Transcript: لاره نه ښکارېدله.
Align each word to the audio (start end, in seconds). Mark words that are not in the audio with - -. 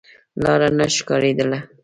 لاره 0.43 0.69
نه 0.77 0.85
ښکارېدله. 0.95 1.59